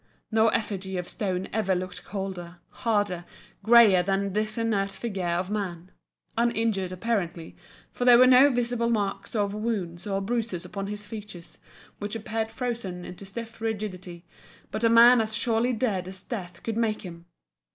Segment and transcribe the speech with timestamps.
[0.31, 3.23] No effigy of stone ever looked colder, harder,
[3.61, 5.91] greyer than this inert figure of man,
[6.35, 7.55] uninjured apparently,
[7.91, 11.59] for there were no visible marks of wounds or bruises upon his features,
[11.99, 14.25] which appeared frozen into stiff rigidity,
[14.71, 17.27] but a man as surely dead as death could make him!